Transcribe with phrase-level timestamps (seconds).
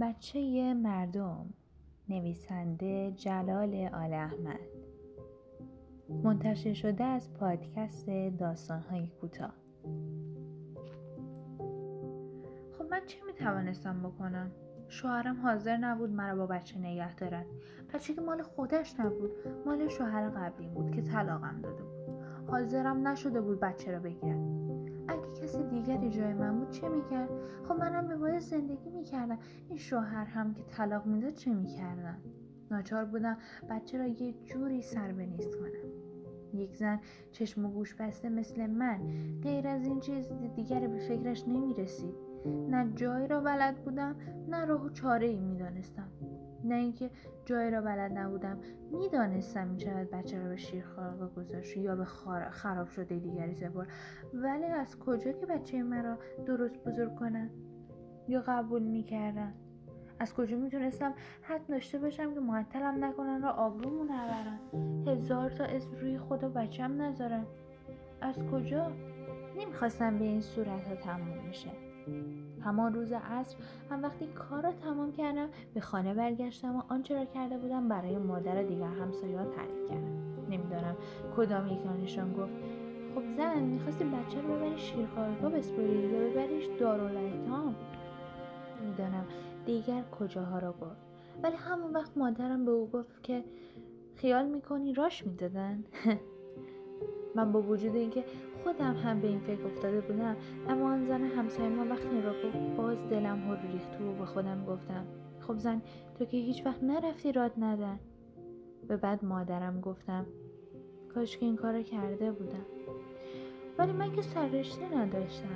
[0.00, 1.46] بچه مردم
[2.08, 4.60] نویسنده جلال آل احمد.
[6.22, 9.54] منتشر شده از پادکست داستانهای کوتاه.
[12.78, 14.50] خب من چه می‌توانستم بکنم؟
[14.88, 17.46] شوهرم حاضر نبود مرا با بچه نگه دارد
[17.94, 19.30] بچه که مال خودش نبود
[19.66, 22.22] مال شوهر قبلی بود که طلاقم داده بود.
[22.46, 24.40] حاضرم نشده بود بچه را بگیرد
[25.28, 27.30] اگه کسی دیگری جای من بود چه می‌کرد؟
[27.64, 29.38] خب منم به باید زندگی می‌کردم.
[29.68, 32.18] این شوهر هم که طلاق می‌داد چه می‌کردم
[32.70, 33.36] ناچار بودم
[33.70, 35.68] بچه را یه جوری سر نیست کنم.
[36.54, 37.00] یک زن
[37.32, 39.00] چشم و گوش بسته مثل من
[39.42, 42.14] غیر از این چیز دیگری به فکرش نمی‌رسید.
[42.70, 44.16] نه جایی را بلد بودم
[44.48, 46.08] نه راه و چاره ای می‌دانستم.
[46.64, 47.10] نه اینکه
[47.44, 48.58] جایی را بلد نبودم.
[48.90, 52.04] می‌دانستم می‌شود بچه را به شیرخواره گذاشت یا به
[52.50, 53.86] خراب شده دیگری سپر
[54.34, 57.50] ولی از کجا که بچه مرا درست بزرگ کنن
[58.28, 59.54] یا قبول می‌کردن
[60.20, 64.58] از کجا می‌تونستم حد داشته باشم که معطلم نکنن را آبرومو نبرن
[65.06, 67.46] هزار تا اسم روی خود و بچم نذارن.
[68.20, 68.92] از کجا؟
[69.58, 71.70] نمی‌خواستم به این صورت ها تموم میشه
[72.64, 73.56] همان روز عصر
[73.90, 78.18] هم وقتی کار را تمام کردم به خانه برگشتم و آنچه را کرده بودم برای
[78.18, 80.28] مادر دیگر همسایه‌ها تعریف کردم.
[80.50, 80.96] نمی‌دانم
[81.36, 82.52] کدام یکانشان گفت.
[83.14, 87.74] خب زن می‌خواستی بچه رو ببری شیرخوارگاه بسپری یا ببریش دارالایتام
[88.82, 89.26] نمی‌دانم
[89.66, 91.08] دیگر کجاها را گفت.
[91.42, 93.44] ولی همون وقت مادرم به او گفت که
[94.14, 95.84] خیال می‌کنی راش می‌دادن؟
[97.36, 98.24] من با وجود اینکه
[98.64, 100.36] خودم هم به این فکر افتاده بودم
[100.68, 104.64] اما آن زن همسایه ما وقتی را گفت باز دلم هر ریخت و به خودم
[104.64, 105.06] گفتم
[105.40, 105.82] خب زن
[106.18, 107.98] تو که هیچ وقت نرفتی راد ندن.
[108.88, 110.26] به بعد مادرم گفتم
[111.14, 112.66] کاش که این کار کرده بودم.
[113.78, 115.46] ولی من که سررشته نداشتم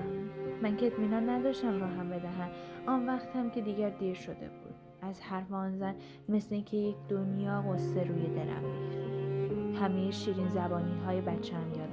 [0.62, 2.50] من که اطمینان نداشتم راهم بدهم.
[2.86, 4.74] آن وقت هم که دیگر دیر شده بود.
[5.02, 5.94] از حرف آن زن
[6.28, 9.82] مثل اینکه یک دنیا قصه روی دلم ریخت.
[9.82, 11.91] همه شیرین زبانی های بچه هم اومد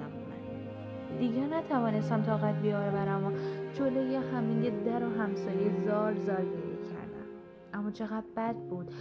[1.20, 3.32] دیگر نتوانستم طاقت برم و
[3.74, 7.28] جلوی همین در و همسایه زار زار گریه کردم.
[7.74, 8.92] اما چقدر بد بود.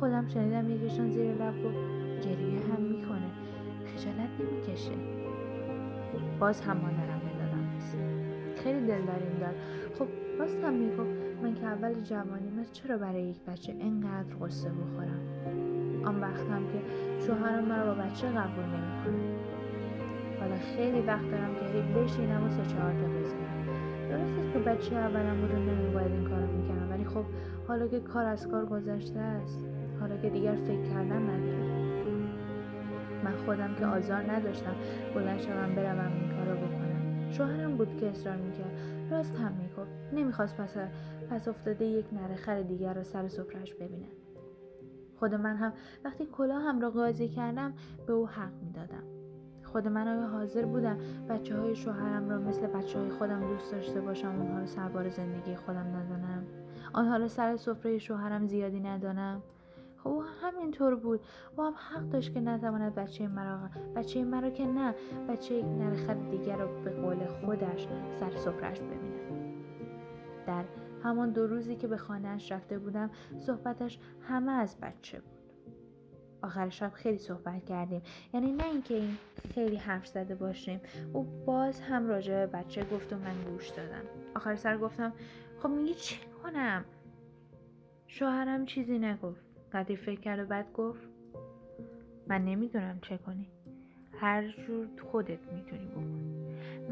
[0.00, 1.76] خودم شنیدم یکیشان زیر لب گفت
[2.26, 3.30] گریه هم می‌کنه.
[3.86, 4.92] خجالت نمی‌کشه.
[6.40, 7.68] باز هم مادرم بدادم
[8.56, 9.54] خیلی دل داریم داد.
[9.98, 10.06] خب
[10.38, 15.20] باز هم می‌گفت من که اول جوانیم از چرا برای یک بچه اینقدر قصه بخورم؟
[16.04, 16.80] آن وقت هم که
[17.26, 19.47] شوهرم مرا با بچه قبول نمی‌کنه.
[20.48, 23.66] حالا خیلی وقت دارم که هی بشینم و سه چهار تا بزنم
[24.10, 27.24] درست است که بچه اولم بود و نمیباید این کارو می‌کردم ولی خب
[27.68, 29.64] حالا که کار از کار گذشته است
[30.00, 31.68] حالا که دیگر فکر کردن ندارم.
[33.24, 34.74] من خودم که آزار نداشتم
[35.14, 37.30] بلند شوم بروم این کارو بکنم.
[37.30, 38.78] شوهرم بود که اصرار می‌کرد.
[39.10, 39.90] راست هم می‌گفت.
[40.12, 40.76] نمی‌خواست پس
[41.30, 44.08] پس افتاده یک نرخر دیگر را سر سفرش ببینم
[45.18, 45.72] خود من هم
[46.04, 47.74] وقتی کلاه هم را قاضی کردم
[48.06, 49.07] به او حق می‌دادم.
[49.72, 50.98] خود من آیا حاضر بودم
[51.28, 55.56] بچه های شوهرم را مثل بچه های خودم دوست داشته باشم اونها رو سربار زندگی
[55.56, 56.46] خودم ندانم.
[56.92, 59.42] آنها را سر سفره شوهرم زیادی ندانم.
[59.96, 61.20] خب او همینطور بود.
[61.56, 63.58] او هم حق داشت که نتواند بچه مرا
[63.96, 64.94] بچه مرا که نه
[65.28, 67.88] بچه یک نرخر دیگر را به قول خودش
[68.20, 69.18] سر سفرش ببینه
[70.46, 70.64] در
[71.02, 73.98] همان دو روزی که به خانهاش رفته بودم صحبتش
[74.28, 75.37] همه از بچه بود.
[76.42, 78.02] آخر شب خیلی صحبت کردیم.
[78.34, 79.16] یعنی نه اینکه این
[79.54, 80.80] خیلی حرف زده باشیم.
[81.12, 84.02] او باز هم راجع به بچه گفت و من گوش دادم.
[84.36, 85.12] آخر سر گفتم
[85.62, 86.84] خب میگی چی کنم؟
[88.06, 89.40] شوهرم چیزی نگفت.
[89.72, 91.08] قدیر فکر کرد و بعد گفت
[92.26, 93.50] من نمی‌دونم چه کنی.
[94.20, 96.38] هر جور خودت می‌تونی بکن.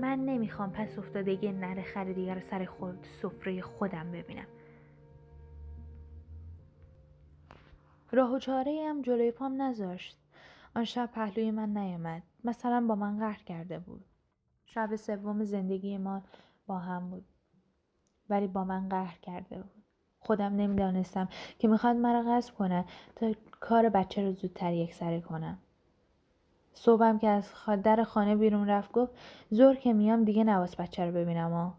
[0.00, 4.46] من نمی‌خوام پس افتادگی نره خر دیگر سر خود سفره خودم ببینم.
[8.12, 10.18] راه و چاره هم جلوی پام نذاشت.
[10.76, 12.22] آن شب پهلوی من نیامد.
[12.44, 14.04] مثلا با من قهر کرده بود.
[14.66, 16.22] شب سوم زندگی ما
[16.66, 17.24] با هم بود.
[18.30, 19.84] ولی با من قهر کرده بود.
[20.20, 22.84] خودم نمی‌دانستم که می‌خواد مرا غصب کنه
[23.16, 25.58] تا کار بچه رو زودتر یک سره کنم.
[26.72, 29.12] صبحم که از در خانه بیرون رفت گفت
[29.50, 31.74] زور که میام دیگه نواز بچه رو ببینم ها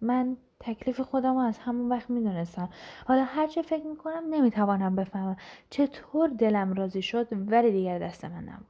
[0.00, 2.68] من تکلیف خودم رو از همون وقت می‌دونستم.
[3.06, 5.36] حالا هرچه فکر می‌کنم نمی‌توانم بفهمم
[5.70, 8.66] چطور دلم راضی شد ولی دیگر دست من نبود.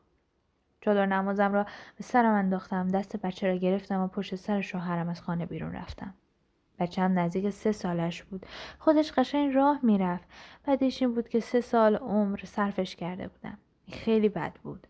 [0.80, 1.64] چادر نمازم را
[1.96, 6.14] به سرم انداختم دست بچه را گرفتم و پشت سر شوهرم از خانه بیرون رفتم.
[6.78, 8.46] بچم نزدیک سه سالش بود.
[8.78, 10.28] خودش قشنگ راه می‌رفت.
[10.64, 13.58] بعدش این بود که سه سال عمر صرفش کرده بودم.
[13.92, 14.86] خیلی بد بود.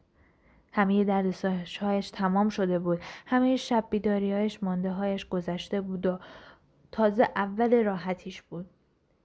[0.72, 1.34] همه درد
[1.81, 3.00] هایش تمام شده بود.
[3.26, 6.19] همه شب بیداریهایش مانده هایش گذشته بود و
[6.96, 8.66] تازه اول راحتیش بود.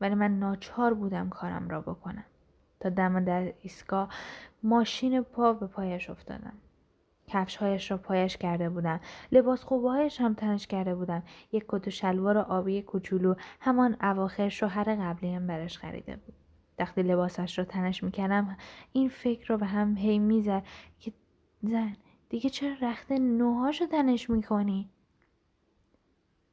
[0.01, 2.25] ولی من ناچار بودم کارم را بکنم.
[2.79, 4.09] تا دم در ایستگاه
[4.63, 6.53] ماشین پا به پایش افتادم.
[7.27, 8.99] کفشهایش را پایش کرده بودم.
[9.31, 11.23] لباس خوبهایش هم تنش کرده بودم.
[11.51, 16.35] یک کت و شلوار آبی کوچولو همان اواخر شوهر قبلیم برش خریده بود.
[16.79, 18.57] وقتی لباسش را تنش می‌کردم
[18.91, 20.63] این فکر رو به هم هی می‌زد
[20.99, 21.13] که
[21.63, 21.95] زن
[22.29, 24.89] دیگه چرا رخت نوهاشو تنش می‌کنی؟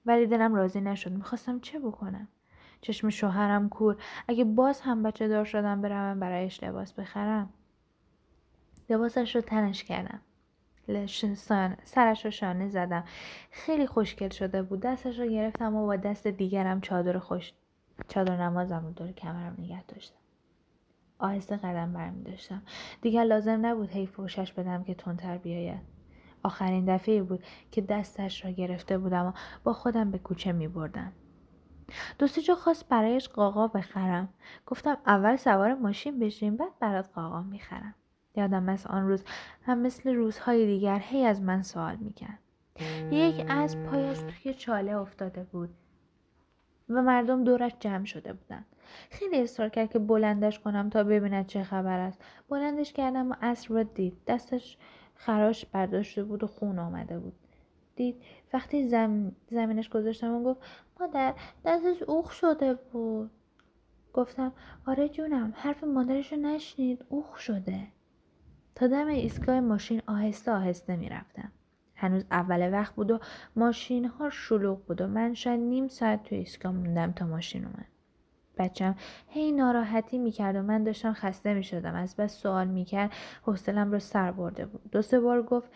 [0.08, 1.12] ولی دلم راضی نشد.
[1.12, 2.28] می‌خواستم چه بکنم؟
[2.80, 3.96] چشم شوهرم کور.
[4.28, 7.50] اگه باز هم بچه دار شدم بروم برایش لباس بخرم.
[8.90, 10.20] لباسش رو تنش کردم.
[11.84, 13.04] سرش رو شانه زدم.
[13.50, 14.80] خیلی خوشگل شده بود.
[14.80, 17.52] دستش رو گرفتم و با دست دیگرم چادر خوش
[18.08, 20.18] چادر نمازم رو دور کمرم نگه داشتم.
[21.18, 22.62] آهسته قدم برمی داشتم
[23.02, 25.97] دیگر لازم نبود هی فوشش بدم که تندتر بیاید.
[26.48, 29.32] آخرین دفعه بود که دستش را گرفته بودم و
[29.64, 31.12] با خودم به کوچه می بردم.
[32.18, 34.28] دوستی جا خواست برایش قاقا بخرم.
[34.66, 37.94] گفتم اول سوار ماشین بشیم بعد برات قاقا می‌خرم.
[38.36, 39.24] یادم از آن روز
[39.66, 42.38] هم مثل روزهای دیگر هی از من سوال می‌کرد.
[43.10, 45.70] یک از پایش توی چاله افتاده بود
[46.88, 48.66] و مردم دورش جمع شده بودند.
[49.10, 52.24] خیلی اصرار کرد که بلندش کنم تا ببیند چه خبر است.
[52.48, 54.16] بلندش کردم و اصر را دید.
[54.26, 54.78] دستش
[55.18, 57.34] خراش برداشته بود و خون آمده بود.
[57.96, 58.22] دید
[58.52, 59.32] وقتی زم...
[59.50, 60.60] زمینش گذاشتم و گفت
[61.00, 61.34] مادر
[61.64, 63.30] دستش اوخ شده بود.
[64.12, 64.52] گفتم
[64.86, 67.86] آره جونم حرف مادرش رو نشنید اوخ شده.
[68.74, 71.52] تا دم ایستگاه ماشین آهسته آهسته می‌رفتم.
[71.94, 73.18] هنوز اول وقت بود و
[73.56, 77.86] ماشین ها شلوغ بود و من شاید نیم ساعت تو ایستگاه موندم تا ماشین اومد.
[78.58, 78.94] بچم
[79.28, 81.94] هی ناراحتی می‌کرد و من داشتم خسته می‌شدم.
[81.94, 83.12] از بس سوال می‌کرد
[83.42, 84.90] حوصلم رو سر برده بود.
[84.90, 85.70] دو سه بار گفت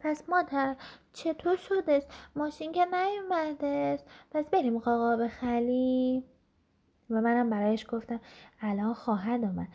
[0.00, 0.76] پس مادر
[1.12, 2.02] چطور شده
[2.36, 3.98] ماشین که نیومده
[4.30, 6.24] پس بریم قاقا بخریم
[7.10, 8.20] و منم برایش گفتم
[8.60, 9.68] الان خواهد آمد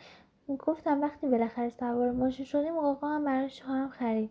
[0.58, 4.30] گفتم وقتی بالاخره سوار ماشین شدیم قاقا هم برایش خواهم خرید.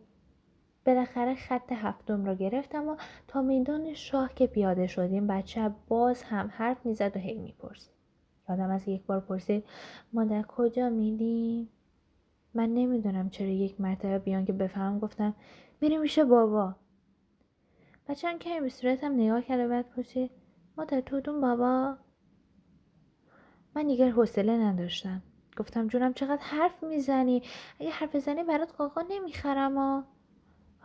[0.85, 2.95] بالاخره خط هفتم را گرفتم و
[3.27, 7.95] تا میدان شاه که پیاده شدیم بچه باز هم حرف می‌زد و هی می‌پرسید.
[8.49, 9.63] یادم از یک بار پرسید
[10.13, 11.69] ما در کجا میدیم
[12.53, 15.35] من نمی‌دونم چرا یک مرتبه بیان که بفهمم گفتم
[15.81, 16.75] میریم میشه بابا.
[18.07, 20.31] بچه هم کمی به صورتم نگاه کرد و بعد پرسید
[20.77, 21.97] ما در تودون بابا؟
[23.75, 25.21] من دیگر حوصله نداشتم.
[25.57, 27.43] گفتم جونم چقدر حرف می‌زنی؟
[27.79, 30.05] اگه حرف زنی برات قاقا نمی‌خرم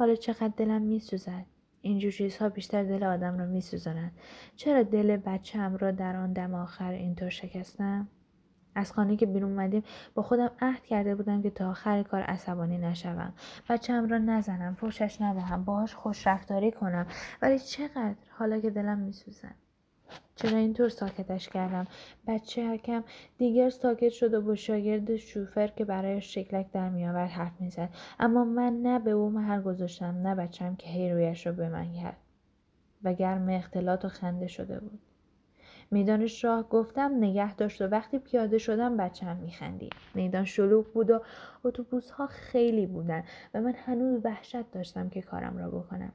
[0.01, 1.45] حالا چقدر دلم میسوزد؟
[1.83, 4.13] اینجور چیزها بیشتر دل آدم را میسوزانند
[4.57, 8.09] چرا دل بچم را در آن دم آخر اینطور شکستم؟
[8.75, 9.83] از خانه که بیرون اومدیم
[10.15, 13.33] با خودم عهد کرده بودم که تا آخر کار عصبانی نشوم.
[13.69, 17.07] بچم را نزنم فوشش ندهم باهاش خوش رفتاری کنم.
[17.43, 19.55] ولی چقدر حالا که دلم میسوزد.
[20.37, 21.87] چرا اینطور ساکتش کردم؟
[22.27, 23.05] بچه حکم
[23.39, 27.89] دیگر ساکت شد و با شاگرد شوفر که برایش شکلک در میآورد حرف می‌زد.
[28.19, 31.93] اما من نه به او محل گذاشتم نه بچم که هی رویش را به من
[31.93, 32.17] کرد
[33.05, 35.01] و گرم اختلاط و خنده شده بود.
[35.91, 39.93] میدان راه گفتم نگه داشت و وقتی پیاده شدم بچم میخندید.
[40.15, 41.21] میدان شلوغ بود و
[41.65, 43.25] اتوبوس ها خیلی بودن
[43.55, 46.13] و من هنوز وحشت داشتم که کارم را بکنم.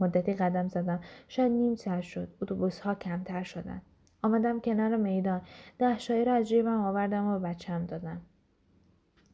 [0.00, 1.00] مدتی قدم زدم.
[1.28, 2.28] شاید نیم ساعت شد.
[2.42, 3.82] اتوبوس ها کمتر شدن.
[4.22, 5.40] آمدم کنار میدان.
[5.78, 8.20] ده شایی را از جیبم آوردم و بچم دادم.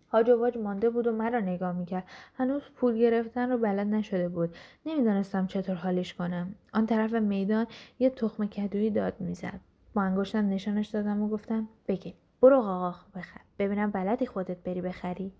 [0.08, 2.04] هاج و واج مانده بود و مرا نگاه می‌کرد.
[2.34, 4.56] هنوز پول گرفتن رو بلد نشده بود.
[4.86, 6.54] نمی‌دانستم چطور حالیش کنم.
[6.72, 7.66] آن طرف میدان
[7.98, 9.60] یه تخم کدویی داد می‌زد.
[9.94, 12.14] با انگشتم نشانش دادم و گفتم بگی.
[12.42, 13.40] برو قاقا بخر.
[13.58, 15.32] ببینم بلدی خودت بری بخری.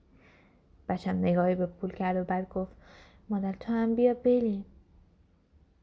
[0.88, 2.76] بچم نگاهی به پول کرد و بعد گفت
[3.28, 4.64] مادر تو هم بیا بریم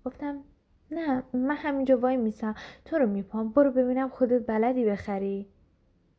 [0.06, 0.44] گفتم
[0.92, 2.56] نه من همینجا وای میسم.
[2.86, 3.50] تو رو میپام.
[3.50, 5.48] برو ببینم خودت بلدی بخری.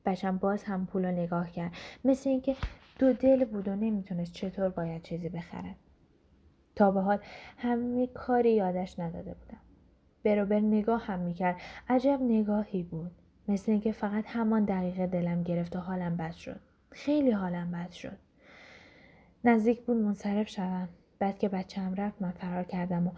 [0.05, 1.73] بچم باز هم پول رو نگاه کرد.
[2.05, 2.57] مثل اینکه
[2.99, 5.77] دو دل بود و نمی‌تونست چطور باید چیزی بخرد
[6.77, 7.19] تا به حال
[7.59, 9.61] همه کاری یادش نداده بودم.
[10.25, 11.57] بروبر نگاه هم می‌کرد.
[11.89, 13.11] عجب نگاهی بود.
[13.49, 16.61] مثل اینکه فقط همان دقیقه دلم گرفت و حالم بد شد.
[16.91, 18.17] خیلی حالم بد شد.
[19.45, 20.89] نزدیک بود منصرف شوم.
[21.19, 23.11] بعد که بچه رفت من فرار کردم و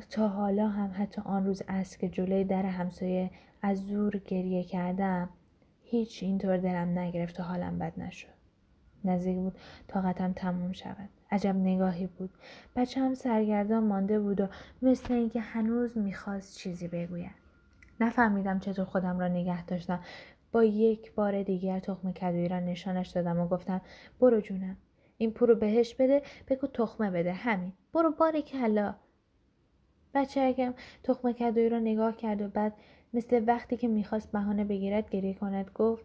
[0.00, 3.30] تا حالا هم حتی آن روز است که جلوی در همسایه
[3.62, 5.28] از زور گریه کردم.
[5.82, 8.28] هیچ اینطور دلم نگرفت و حالم بد نشد.
[9.04, 9.58] نزدیک بود
[9.88, 11.08] طاقتم تموم شود.
[11.30, 12.30] عجب نگاهی بود.
[12.76, 14.48] بچه هم سرگردان مانده بود و
[14.82, 17.42] مثل اینکه هنوز می‌خواست چیزی بگوید.
[18.00, 20.00] نفهمیدم چطور خودم را نگه داشتم.
[20.52, 23.80] با یک بار دیگر تخم کدویی را نشانش دادم و گفتم
[24.20, 24.76] برو جونم.
[25.18, 27.32] این پول رو بهش بده بگو تخمه بده.
[27.32, 27.72] همین.
[27.94, 28.94] برو باری کلا.
[30.14, 32.72] بچه اگم تخم کدوی را نگاه کرد و بعد
[33.14, 36.04] مثل وقتی که می‌خواست بهانه بگیرد گریه کند گفت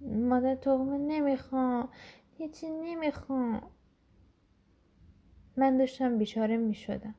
[0.00, 1.88] مادر تخمه نمی‌خوام
[2.38, 3.62] هیچی نمی‌خوام.
[5.56, 7.14] من داشتم بیچاره می‌شدم.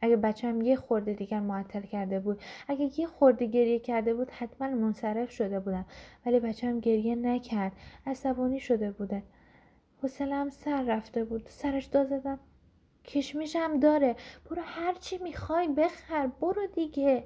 [0.00, 4.68] اگه بچم یه خورده دیگر معطل کرده بود اگه یه خورده گریه کرده بود حتما
[4.68, 5.86] منصرف شده بودم.
[6.26, 7.72] ولی بچم گریه نکرد
[8.06, 9.22] عصبانی شده بوده.
[10.02, 11.46] حوصلم سر رفته بود.
[11.48, 12.38] سرش داد زدم.
[13.08, 14.16] کشمیشم داره.
[14.50, 17.24] برو هرچی می‌خوای بخر برو دیگه.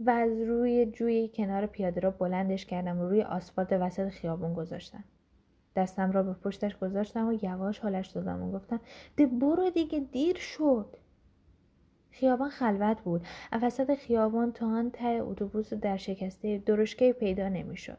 [0.00, 5.04] و از روی جوی کنار پیاده رو بلندش کردم و روی آسفالت وسط خیابون گذاشتم.
[5.76, 8.80] دستم را به پشتش گذاشتم و یواش حالش دادم و گفتم
[9.16, 10.96] ده برو دیگه دیر شد.
[12.10, 13.26] خیابان خلوت بود.
[13.62, 17.98] وسط خیابان تا آن ته اتوبوس در شکسته درشکه پیدا نمی‌شد.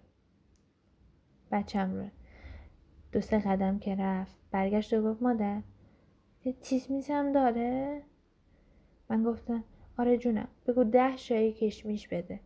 [1.52, 2.06] بچم رو
[3.12, 5.62] دو سه قدم که رفت برگشت و گفت مادر؟
[6.54, 8.02] چیز میزم داره؟
[9.10, 9.64] من گفتم
[9.98, 12.40] آره جونم بگو ده شایی کشمیش بده.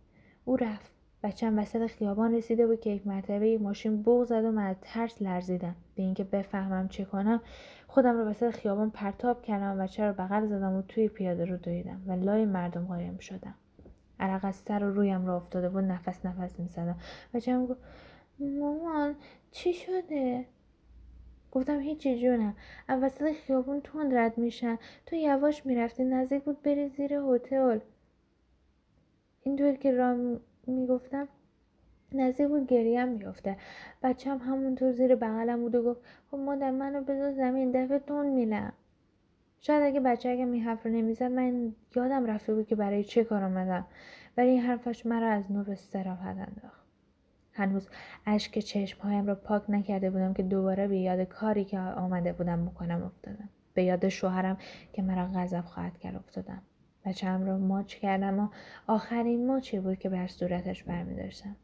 [0.46, 0.92] او رفت
[1.24, 4.76] بچم وسط خیابان رسیده بود که یک مرتبه یک ماشین بوغ زد و من از
[4.82, 5.76] ترس لرزیدم.
[5.96, 7.42] به اینکه بفهمم چه کنم
[7.88, 11.58] خودم رو وسط خیابان پرتاب کردم و بچه رو بغل زدم و توی پیاده رو
[11.58, 13.56] دویدم و لای مردم قایم شدم.
[14.20, 16.98] عرق از سر و رویم را افتاده بود نفس نفس می‌زدم.
[17.34, 17.82] بچم گفت
[18.40, 19.16] مامان
[19.52, 20.46] چی شده؟
[21.52, 22.56] گفتم هیچی جونم.
[22.88, 27.80] از وسط خیابون تند رد میشن تو یواش می‌رفتی نزدیک بود بری زیر هتل.
[29.44, 30.38] اینطور که را
[30.68, 31.28] می‌گفتم
[32.12, 33.58] نزدیک بود گریم میفته
[34.04, 36.02] بچم همونطور زیر بغلم بود و گفت
[36.32, 38.74] خب مادر منو بذار زمین دفعه تون میلم.
[39.62, 43.24] شاید اگه بچه اگه می حرف رو نمی‌زد من یادم رفته بود که برای چه
[43.24, 43.86] کار آمدم
[44.38, 46.79] ولی این حرفش مرا از نو به استراحت انداخت.
[47.60, 47.90] هنوز
[48.26, 53.04] اشک چشمهایم را پاک نکرده بودم که دوباره به یاد کاری که آمده بودم بکنم
[53.04, 53.50] افتادم.
[53.74, 54.58] به یاد شوهرم
[54.94, 56.62] که مرا غضب خواهد کرد افتادم.
[57.06, 58.48] بچهام را ماچ کردم و
[58.88, 61.56] آخرین ماچی بود که بر صورتش برمی داشتم.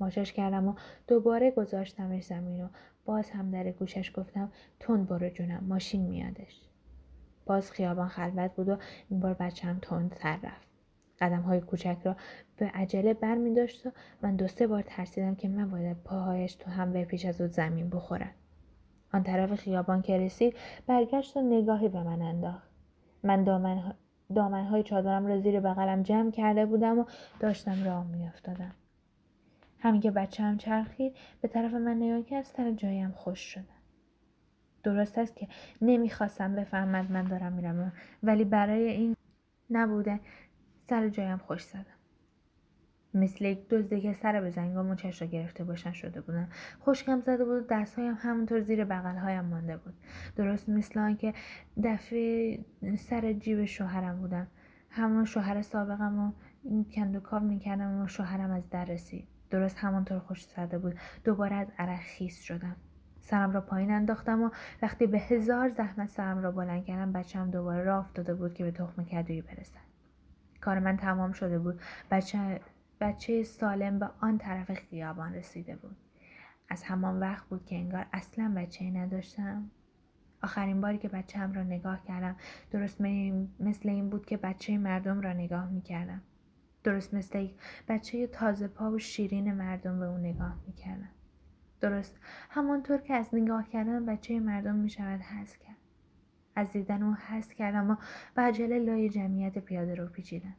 [0.00, 0.74] ماچش کردم و
[1.06, 2.68] دوباره گذاشتمش زمین و
[3.04, 6.60] باز هم در گوشش گفتم تند برو جونم ماشین میادش.
[7.46, 8.76] باز خیابان خلوت بود و
[9.10, 10.71] این بار بچم تند تر رفت.
[11.22, 12.16] قدم های کوچک را
[12.56, 13.90] به عجله بر می داشت و
[14.22, 17.46] من دو سه بار ترسیدم که من باید پاهایش تو هم به پیش از او
[17.46, 18.34] زمین بخورد
[19.12, 22.70] آن طرف خیابان که رسید برگشت و نگاهی به من انداخت.
[23.22, 23.94] من دامن
[24.34, 27.04] دامنهای چادرم را زیر بغلم جمع کرده بودم و
[27.40, 28.72] داشتم راه میافتادم.
[29.78, 33.64] همین که بچه چرخید به طرف من نگاه کرد سر جایم خوش شدم.
[34.82, 35.48] درست است که
[35.82, 39.16] نمی‌خواستم بفهمد من دارم میرم ولی برای این
[39.70, 40.20] نبوده
[40.88, 41.84] سر جایم خوش زدم.
[43.14, 46.48] مثل یک دزدی که سر به زنگا مچش را گرفته باشن شده بودم
[46.80, 49.94] خشکم زده بود و دستهایم همونطور زیر بغلهایم مانده بود.
[50.36, 51.34] درست مثل آنکه
[51.84, 52.58] دفعه
[52.98, 54.46] سر جیب شوهرم بودم.
[54.90, 56.32] همون شوهر سابقم و
[56.84, 59.28] کندوکاو می‌کردم و شوهرم از در رسید.
[59.50, 60.94] درست همانطور خوش زده بود.
[61.24, 62.76] دوباره از عرق خیس شدم.
[63.20, 64.50] سرم را پایین انداختم و
[64.82, 68.70] وقتی به هزار زحمت سرم را بلند کردم بچم دوباره راه افتاده بود که به
[68.70, 69.91] تخم کدویی برسد.
[70.62, 72.60] کار من تمام شده بود بچه
[73.00, 75.96] بچه سالم به آن طرف خیابان رسیده بود
[76.68, 79.70] از همان وقت بود که انگار اصلا بچه نداشتم
[80.42, 82.36] آخرین باری که بچه را نگاه کردم
[82.70, 83.00] درست
[83.60, 86.22] مثل این بود که بچه مردم را نگاه می کردم.
[86.84, 87.54] درست مثل یک
[87.88, 91.08] بچه تازه پا و شیرین مردم به اون نگاه می کردم.
[91.80, 92.18] درست
[92.50, 95.81] همانطور که از نگاه کردن بچه مردم می شود حس کرد.
[96.56, 97.96] از دیدن اون حس کردم و
[98.34, 98.42] به
[98.78, 100.54] لای جمعیت پیاده رو پیچیدم.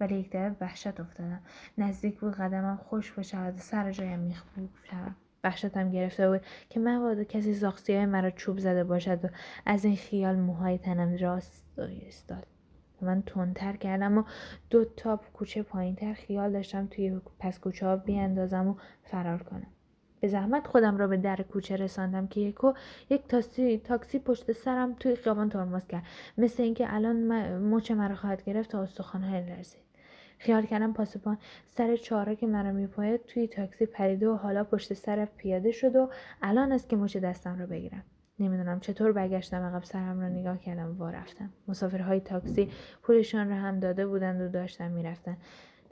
[0.00, 1.40] ولی یک دفعه وحشت افتادم.
[1.78, 7.24] نزدیک بود قدمم خوش بشود و سر جایم میخوب شوم وحشتم گرفته بود که مبادا
[7.24, 9.28] کسی زاخسی مرا چوب زده باشد و
[9.66, 12.46] از این خیال موهای تنم راست ایستاد.
[13.02, 14.22] من تندتر کردم و
[14.70, 19.66] دو تاپ کوچه پایینتر خیال داشتم توی پس کوچه ها بیاندازم و فرار کنم.
[20.20, 22.72] به زحمت خودم را به در کوچه رساندم که یکو
[23.10, 26.02] یک تاکسی تاکسی پشت سرم توی خیابان ترمز کرد.
[26.38, 27.16] مثل اینکه الان
[27.58, 29.82] مچ مرا خواهد گرفت تا استخوانهای لرزید.
[30.38, 35.24] خیال کردم پاسبان سر چهارا که مرا میپاید توی تاکسی پریده و حالا پشت سر
[35.24, 36.10] پیاده شد و
[36.42, 38.02] الان است که مچ دستم رو بگیرم.
[38.38, 41.50] نمی‌دونم چطور برگشتم عقب سرم را نگاه کردم و رفتم.
[41.68, 42.70] مسافرهای تاکسی
[43.02, 45.36] پولشان را هم داده بودند و داشتن می‌رفتن.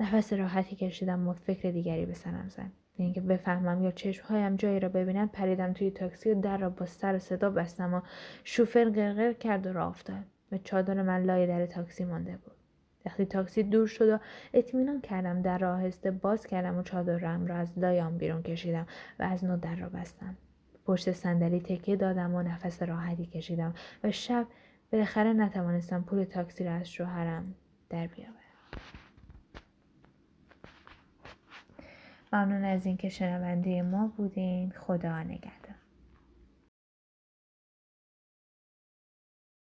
[0.01, 2.88] نفس راحتی کشیدم و فکر دیگری به سرم زد.
[3.03, 7.19] اینکه بفهمم یا چشمهایم جایی را ببینند پریدم توی تاکسی و در را با سر
[7.19, 8.01] صدا بستم و
[8.45, 12.57] شوفر قرقر کرد و راه افتاد و چادر من لای در تاکسی مانده بود.
[13.07, 14.19] وقتی تاکسی دور شد و
[14.55, 18.87] اطمینان کردم در را آهسته باز کردم و چادرم را از لای آن بیرون کشیدم
[19.19, 20.37] و از نو در را بستم.
[20.87, 23.75] پشت صندلی تکیه دادم و نفس راحتی کشیدم
[24.05, 24.47] و شب
[24.93, 27.55] بالاخره نتوانستم پول تاکسی را از شوهرم
[27.91, 28.35] در بیاورم.
[32.33, 34.71] ممنون از اینکه شنونده ما بودین.
[34.71, 35.68] خدا نگهدار.